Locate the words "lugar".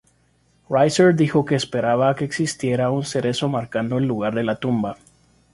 4.07-4.33